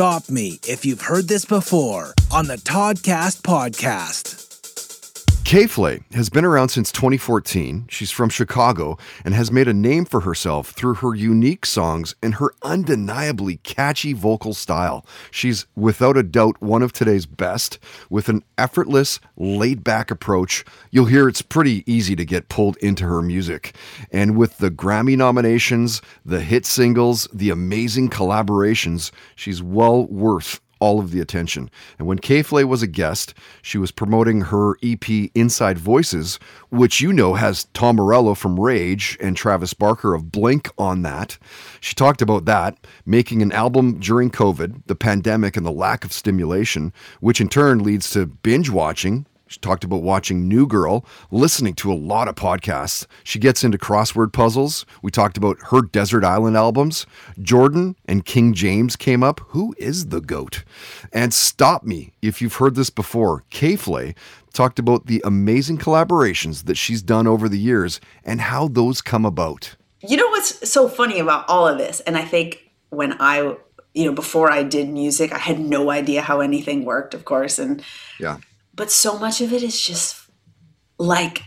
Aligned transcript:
stop 0.00 0.30
me 0.30 0.58
if 0.66 0.86
you've 0.86 1.02
heard 1.02 1.28
this 1.28 1.44
before 1.44 2.14
on 2.30 2.46
the 2.46 2.56
Toddcast 2.56 3.42
podcast. 3.42 4.39
K.Flay 5.50 5.98
has 6.12 6.30
been 6.30 6.44
around 6.44 6.68
since 6.68 6.92
2014. 6.92 7.86
She's 7.88 8.12
from 8.12 8.28
Chicago 8.28 8.96
and 9.24 9.34
has 9.34 9.50
made 9.50 9.66
a 9.66 9.74
name 9.74 10.04
for 10.04 10.20
herself 10.20 10.70
through 10.70 10.94
her 10.94 11.12
unique 11.12 11.66
songs 11.66 12.14
and 12.22 12.36
her 12.36 12.54
undeniably 12.62 13.56
catchy 13.64 14.12
vocal 14.12 14.54
style. 14.54 15.04
She's 15.32 15.66
without 15.74 16.16
a 16.16 16.22
doubt 16.22 16.62
one 16.62 16.82
of 16.82 16.92
today's 16.92 17.26
best 17.26 17.80
with 18.08 18.28
an 18.28 18.44
effortless, 18.58 19.18
laid-back 19.36 20.12
approach. 20.12 20.64
You'll 20.92 21.06
hear 21.06 21.26
it's 21.26 21.42
pretty 21.42 21.82
easy 21.84 22.14
to 22.14 22.24
get 22.24 22.48
pulled 22.48 22.76
into 22.76 23.04
her 23.06 23.20
music. 23.20 23.74
And 24.12 24.36
with 24.36 24.58
the 24.58 24.70
Grammy 24.70 25.16
nominations, 25.16 26.00
the 26.24 26.42
hit 26.42 26.64
singles, 26.64 27.26
the 27.32 27.50
amazing 27.50 28.10
collaborations, 28.10 29.10
she's 29.34 29.60
well 29.60 30.06
worth 30.06 30.60
all 30.80 30.98
of 30.98 31.10
the 31.10 31.20
attention. 31.20 31.70
And 31.98 32.08
when 32.08 32.18
K.Flay 32.18 32.64
was 32.64 32.82
a 32.82 32.86
guest, 32.86 33.34
she 33.62 33.78
was 33.78 33.90
promoting 33.90 34.40
her 34.42 34.76
EP 34.82 35.08
Inside 35.34 35.78
Voices, 35.78 36.38
which 36.70 37.00
you 37.00 37.12
know 37.12 37.34
has 37.34 37.64
Tom 37.74 37.96
Morello 37.96 38.34
from 38.34 38.58
Rage 38.58 39.16
and 39.20 39.36
Travis 39.36 39.74
Barker 39.74 40.14
of 40.14 40.32
Blink 40.32 40.70
on 40.78 41.02
that. 41.02 41.38
She 41.80 41.94
talked 41.94 42.22
about 42.22 42.46
that, 42.46 42.76
making 43.06 43.42
an 43.42 43.52
album 43.52 44.00
during 44.00 44.30
COVID, 44.30 44.86
the 44.86 44.94
pandemic, 44.94 45.56
and 45.56 45.64
the 45.64 45.70
lack 45.70 46.04
of 46.04 46.12
stimulation, 46.12 46.92
which 47.20 47.40
in 47.40 47.48
turn 47.48 47.82
leads 47.82 48.10
to 48.10 48.26
binge 48.26 48.70
watching, 48.70 49.26
she 49.50 49.58
talked 49.58 49.82
about 49.82 50.04
watching 50.04 50.46
New 50.46 50.64
Girl, 50.64 51.04
listening 51.32 51.74
to 51.74 51.92
a 51.92 51.94
lot 51.94 52.28
of 52.28 52.36
podcasts. 52.36 53.04
She 53.24 53.40
gets 53.40 53.64
into 53.64 53.78
crossword 53.78 54.32
puzzles. 54.32 54.86
We 55.02 55.10
talked 55.10 55.36
about 55.36 55.58
her 55.70 55.82
Desert 55.82 56.22
Island 56.22 56.56
albums. 56.56 57.04
Jordan 57.42 57.96
and 58.06 58.24
King 58.24 58.54
James 58.54 58.94
came 58.94 59.24
up. 59.24 59.40
Who 59.48 59.74
is 59.76 60.06
the 60.06 60.20
GOAT? 60.20 60.62
And 61.12 61.34
stop 61.34 61.82
me 61.82 62.12
if 62.22 62.40
you've 62.40 62.54
heard 62.54 62.76
this 62.76 62.90
before. 62.90 63.42
K.Flay 63.50 64.14
talked 64.52 64.78
about 64.78 65.06
the 65.06 65.20
amazing 65.24 65.78
collaborations 65.78 66.66
that 66.66 66.76
she's 66.76 67.02
done 67.02 67.26
over 67.26 67.48
the 67.48 67.58
years 67.58 68.00
and 68.24 68.40
how 68.40 68.68
those 68.68 69.02
come 69.02 69.24
about. 69.24 69.74
You 69.98 70.16
know 70.16 70.28
what's 70.28 70.70
so 70.70 70.88
funny 70.88 71.18
about 71.18 71.48
all 71.48 71.66
of 71.66 71.76
this? 71.76 71.98
And 71.98 72.16
I 72.16 72.24
think 72.24 72.70
when 72.90 73.16
I, 73.20 73.56
you 73.94 74.04
know, 74.04 74.12
before 74.12 74.48
I 74.48 74.62
did 74.62 74.88
music, 74.88 75.32
I 75.32 75.38
had 75.38 75.58
no 75.58 75.90
idea 75.90 76.22
how 76.22 76.38
anything 76.38 76.84
worked, 76.84 77.14
of 77.14 77.24
course. 77.24 77.58
And 77.58 77.82
Yeah. 78.20 78.36
But 78.74 78.90
so 78.90 79.18
much 79.18 79.40
of 79.40 79.52
it 79.52 79.62
is 79.62 79.80
just 79.80 80.30
like 80.98 81.42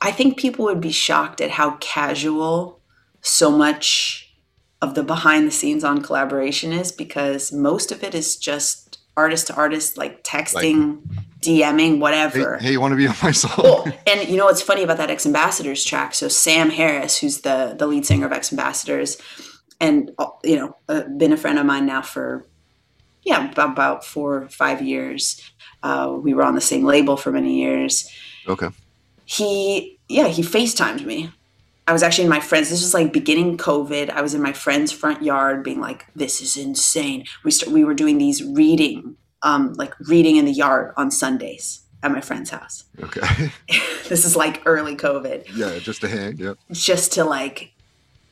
I 0.00 0.12
think 0.12 0.38
people 0.38 0.64
would 0.66 0.80
be 0.80 0.92
shocked 0.92 1.40
at 1.40 1.50
how 1.50 1.76
casual 1.80 2.80
so 3.20 3.50
much 3.50 4.32
of 4.80 4.94
the 4.94 5.02
behind 5.02 5.46
the 5.46 5.50
scenes 5.50 5.82
on 5.82 6.02
collaboration 6.02 6.72
is 6.72 6.92
because 6.92 7.52
most 7.52 7.90
of 7.90 8.04
it 8.04 8.14
is 8.14 8.36
just 8.36 8.98
artist 9.16 9.46
to 9.46 9.54
artist 9.54 9.96
like 9.96 10.22
texting 10.24 11.00
DMing 11.40 12.00
whatever 12.00 12.58
hey, 12.58 12.72
you 12.72 12.80
want 12.80 12.92
to 12.92 12.96
be 12.96 13.06
on 13.06 13.14
my 13.22 13.30
song? 13.30 13.52
Well, 13.62 13.92
and 14.06 14.28
you 14.28 14.36
know 14.36 14.46
what's 14.46 14.62
funny 14.62 14.82
about 14.82 14.98
that 14.98 15.10
X 15.10 15.26
Ambassadors 15.26 15.84
track? 15.84 16.14
So 16.14 16.28
Sam 16.28 16.70
Harris, 16.70 17.18
who's 17.18 17.40
the 17.40 17.74
the 17.76 17.86
lead 17.86 18.06
singer 18.06 18.26
of 18.26 18.32
X 18.32 18.52
Ambassadors, 18.52 19.18
and 19.80 20.10
uh, 20.18 20.26
you 20.42 20.56
know, 20.56 20.76
uh, 20.88 21.02
been 21.02 21.32
a 21.32 21.36
friend 21.36 21.58
of 21.58 21.66
mine 21.66 21.86
now 21.86 22.02
for 22.02 22.46
yeah 23.24 23.50
about, 23.50 24.04
four 24.04 24.42
or 24.42 24.48
five 24.48 24.82
years. 24.82 25.40
Uh, 25.82 26.16
we 26.18 26.32
were 26.34 26.42
on 26.42 26.54
the 26.54 26.60
same 26.60 26.84
label 26.84 27.16
for 27.16 27.30
many 27.30 27.60
years. 27.60 28.08
Okay. 28.48 28.68
He 29.24 29.98
yeah 30.08 30.28
he 30.28 30.42
Facetimed 30.42 31.04
me. 31.04 31.30
I 31.86 31.92
was 31.92 32.02
actually 32.02 32.24
in 32.24 32.30
my 32.30 32.40
friends. 32.40 32.70
This 32.70 32.80
was 32.80 32.94
like 32.94 33.12
beginning 33.12 33.58
COVID. 33.58 34.08
I 34.08 34.22
was 34.22 34.32
in 34.32 34.40
my 34.40 34.54
friend's 34.54 34.90
front 34.90 35.22
yard, 35.22 35.62
being 35.62 35.80
like, 35.80 36.06
"This 36.16 36.40
is 36.40 36.56
insane." 36.56 37.24
We 37.44 37.50
st- 37.50 37.72
we 37.72 37.84
were 37.84 37.92
doing 37.94 38.16
these 38.16 38.42
reading, 38.42 39.16
um, 39.42 39.74
like 39.74 39.94
reading 40.00 40.36
in 40.36 40.46
the 40.46 40.52
yard 40.52 40.94
on 40.96 41.10
Sundays 41.10 41.84
at 42.04 42.12
my 42.12 42.20
friend's 42.20 42.50
house 42.50 42.84
Okay. 43.02 43.50
this 44.08 44.24
is 44.24 44.36
like 44.36 44.62
early 44.66 44.94
COVID, 44.94 45.44
yeah, 45.56 45.78
just 45.78 46.00
to 46.02 46.08
hang. 46.08 46.36
Yeah. 46.36 46.54
just 46.70 47.12
to 47.14 47.24
like, 47.24 47.72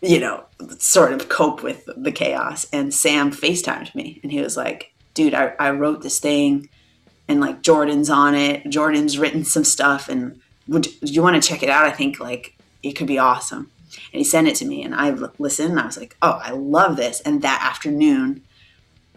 you 0.02 0.18
know, 0.18 0.44
sort 0.78 1.12
of 1.12 1.28
cope 1.28 1.62
with 1.62 1.88
the 1.96 2.12
chaos. 2.12 2.66
And 2.72 2.92
Sam 2.92 3.30
FaceTimed 3.30 3.94
me 3.94 4.20
and 4.22 4.32
he 4.32 4.40
was 4.40 4.56
like, 4.56 4.92
dude, 5.14 5.32
I, 5.32 5.54
I 5.58 5.70
wrote 5.70 6.02
this 6.02 6.18
thing 6.18 6.68
and 7.28 7.40
like 7.40 7.62
Jordan's 7.62 8.10
on 8.10 8.34
it. 8.34 8.68
Jordan's 8.68 9.16
written 9.16 9.44
some 9.44 9.64
stuff 9.64 10.08
and 10.08 10.40
would 10.66 10.88
you 11.02 11.22
want 11.22 11.40
to 11.40 11.48
check 11.48 11.62
it 11.62 11.68
out? 11.68 11.86
I 11.86 11.92
think 11.92 12.18
like 12.18 12.56
it 12.82 12.92
could 12.92 13.06
be 13.06 13.18
awesome. 13.18 13.70
And 14.12 14.18
he 14.18 14.24
sent 14.24 14.48
it 14.48 14.56
to 14.56 14.64
me 14.64 14.82
and 14.82 14.94
I 14.94 15.10
listened 15.38 15.70
and 15.70 15.80
I 15.80 15.86
was 15.86 15.98
like, 15.98 16.16
oh, 16.20 16.40
I 16.42 16.50
love 16.50 16.96
this. 16.96 17.20
And 17.20 17.42
that 17.42 17.62
afternoon, 17.62 18.42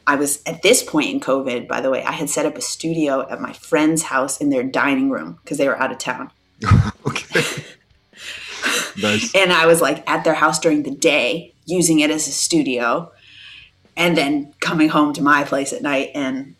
I 0.05 0.15
was 0.15 0.43
at 0.45 0.61
this 0.61 0.83
point 0.83 1.09
in 1.09 1.19
COVID, 1.19 1.67
by 1.67 1.81
the 1.81 1.89
way, 1.89 2.03
I 2.03 2.11
had 2.11 2.29
set 2.29 2.45
up 2.45 2.57
a 2.57 2.61
studio 2.61 3.27
at 3.27 3.41
my 3.41 3.53
friend's 3.53 4.03
house 4.03 4.39
in 4.39 4.51
their 4.51 4.63
dining 4.63 5.09
room 5.09 5.39
because 5.43 5.57
they 5.57 5.67
were 5.67 5.81
out 5.81 5.91
of 5.91 5.97
town. 5.97 6.29
Okay. 8.97 9.01
nice. 9.01 9.35
And 9.35 9.51
I 9.53 9.65
was 9.65 9.81
like 9.81 10.07
at 10.09 10.23
their 10.23 10.33
house 10.33 10.59
during 10.59 10.83
the 10.83 10.91
day, 10.91 11.53
using 11.65 11.99
it 11.99 12.09
as 12.11 12.27
a 12.27 12.31
studio, 12.31 13.11
and 13.97 14.17
then 14.17 14.53
coming 14.59 14.89
home 14.89 15.13
to 15.13 15.21
my 15.21 15.43
place 15.43 15.71
at 15.73 15.81
night. 15.81 16.11
And 16.15 16.55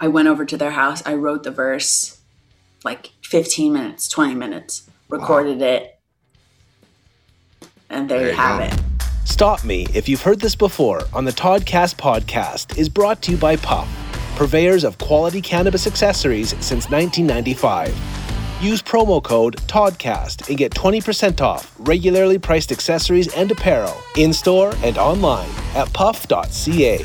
I 0.00 0.08
went 0.08 0.28
over 0.28 0.44
to 0.44 0.56
their 0.56 0.72
house. 0.72 1.02
I 1.06 1.14
wrote 1.14 1.42
the 1.44 1.50
verse 1.50 2.20
like 2.84 3.10
15 3.22 3.72
minutes, 3.72 4.08
20 4.08 4.34
minutes, 4.34 4.90
recorded 5.08 5.62
it. 5.62 5.98
And 7.88 8.08
there, 8.08 8.18
There 8.18 8.26
you 8.28 8.32
you 8.34 8.38
have 8.40 8.58
go. 8.58 8.64
it. 8.76 8.82
Stop 9.24 9.64
Me 9.64 9.86
If 9.94 10.08
You've 10.08 10.22
Heard 10.22 10.40
This 10.40 10.54
Before 10.56 11.02
on 11.12 11.24
the 11.24 11.30
Toddcast 11.30 11.94
podcast 11.96 12.76
is 12.76 12.88
brought 12.88 13.22
to 13.22 13.32
you 13.32 13.36
by 13.36 13.56
Puff, 13.56 13.88
purveyors 14.36 14.82
of 14.84 14.98
quality 14.98 15.40
cannabis 15.40 15.86
accessories 15.86 16.50
since 16.64 16.90
1995. 16.90 18.21
Use 18.62 18.80
promo 18.80 19.20
code 19.20 19.56
TODDCAST 19.66 20.48
and 20.48 20.56
get 20.56 20.72
20% 20.72 21.40
off 21.40 21.74
regularly 21.80 22.38
priced 22.38 22.70
accessories 22.70 23.26
and 23.34 23.50
apparel 23.50 23.96
in 24.16 24.32
store 24.32 24.72
and 24.84 24.96
online 24.98 25.50
at 25.74 25.92
puff.ca. 25.92 27.04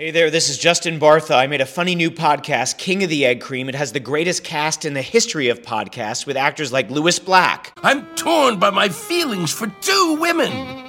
Hey 0.00 0.10
there, 0.10 0.30
this 0.30 0.48
is 0.48 0.56
Justin 0.56 0.98
Bartha. 0.98 1.36
I 1.36 1.46
made 1.46 1.60
a 1.60 1.66
funny 1.66 1.94
new 1.94 2.10
podcast, 2.10 2.78
King 2.78 3.02
of 3.02 3.10
the 3.10 3.26
Egg 3.26 3.42
Cream. 3.42 3.68
It 3.68 3.74
has 3.74 3.92
the 3.92 4.00
greatest 4.00 4.42
cast 4.42 4.86
in 4.86 4.94
the 4.94 5.02
history 5.02 5.50
of 5.50 5.60
podcasts 5.60 6.24
with 6.24 6.38
actors 6.38 6.72
like 6.72 6.88
Lewis 6.88 7.18
Black, 7.18 7.74
I'm 7.82 8.06
torn 8.16 8.58
by 8.58 8.70
my 8.70 8.88
feelings 8.88 9.52
for 9.52 9.66
two 9.82 10.16
women. 10.18 10.88